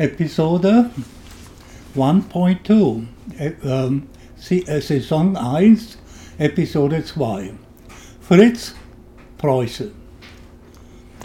[0.00, 0.90] Episode
[1.94, 3.02] 1.2,
[3.38, 4.04] äh, ähm,
[4.48, 5.98] äh, Saison 1,
[6.38, 7.52] Episode 2.
[8.22, 8.74] Fritz
[9.36, 9.90] Preuße.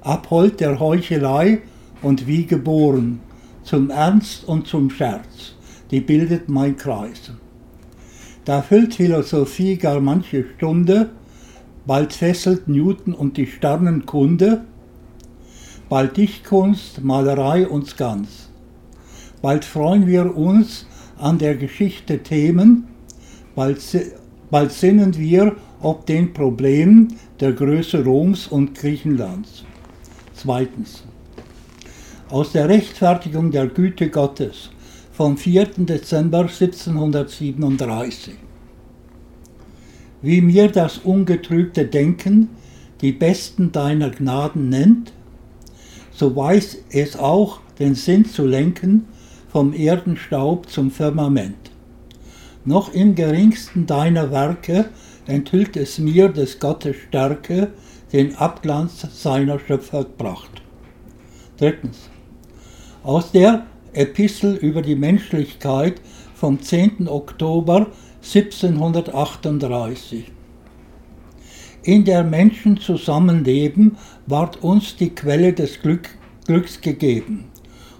[0.00, 1.60] abhold der Heuchelei
[2.02, 3.20] und wie geboren,
[3.62, 5.54] zum Ernst und zum Scherz,
[5.90, 7.32] die bildet mein Kreis.
[8.44, 11.10] Da füllt Philosophie gar manche Stunde,
[11.86, 14.64] bald fesselt Newton und die Sternenkunde,
[15.88, 18.50] bald Dichtkunst, Malerei uns ganz.
[19.40, 20.86] Bald freuen wir uns
[21.18, 22.88] an der Geschichte Themen,
[23.54, 23.80] bald,
[24.50, 29.64] bald sinnen wir ob den Problemen der Größe Roms und Griechenlands.
[30.34, 31.04] Zweitens.
[32.32, 34.70] Aus der Rechtfertigung der Güte Gottes
[35.12, 35.66] vom 4.
[35.76, 38.36] Dezember 1737.
[40.22, 42.48] Wie mir das ungetrübte Denken
[43.02, 45.12] die besten deiner Gnaden nennt,
[46.10, 49.08] so weiß es auch, den Sinn zu lenken
[49.50, 51.70] vom Erdenstaub zum Firmament.
[52.64, 54.86] Noch im geringsten deiner Werke
[55.26, 57.72] enthüllt es mir des Gottes Stärke,
[58.10, 60.62] den Abglanz seiner Schöpferpracht.
[61.58, 62.08] Drittens.
[63.04, 66.00] Aus der Epistel über die Menschlichkeit
[66.36, 67.08] vom 10.
[67.08, 67.88] Oktober
[68.22, 70.30] 1738.
[71.82, 73.96] In der Menschen Zusammenleben
[74.28, 76.10] ward uns die Quelle des Glück,
[76.46, 77.46] Glücks gegeben.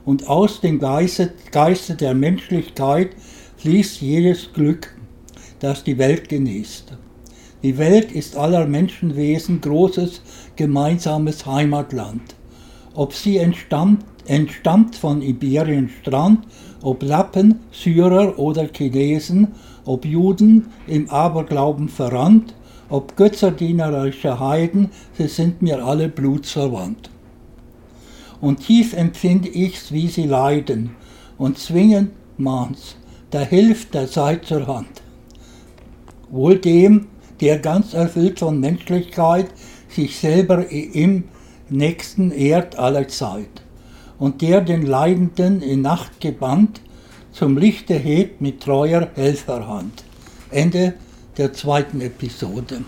[0.05, 3.16] Und aus dem Geiste, Geiste der Menschlichkeit
[3.56, 4.94] fließt jedes Glück,
[5.59, 6.97] das die Welt genießt.
[7.64, 10.22] Die Welt ist aller Menschenwesen großes
[10.55, 12.37] gemeinsames Heimatland.
[12.95, 16.47] Ob sie entstammt, entstammt von Iberiens Strand,
[16.83, 19.49] ob Lappen, Syrer oder Chinesen,
[19.84, 22.55] ob Juden im Aberglauben verrannt,
[22.89, 27.09] ob götzerdienerische Heiden, sie sind mir alle blutsverwandt.
[28.41, 30.91] Und tief empfinde ich's, wie sie leiden,
[31.39, 32.97] und zwingend mahnt's,
[33.31, 35.03] da hilft der Zeit zur Hand.
[36.31, 37.06] Wohl dem,
[37.41, 39.47] der ganz erfüllt von Menschlichkeit
[39.89, 41.25] sich selber im
[41.72, 43.62] Nächsten ehrt aller Zeit,
[44.19, 46.83] und der den Leidenden in Nacht gebannt
[47.33, 50.05] zum Lichte hebt mit treuer Helferhand.
[50.50, 50.93] Ende
[51.38, 52.83] der zweiten Episode.